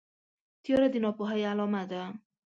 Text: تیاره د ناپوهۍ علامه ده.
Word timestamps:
تیاره 0.63 0.87
د 0.93 0.95
ناپوهۍ 1.03 1.41
علامه 1.51 1.81
ده. 1.91 2.01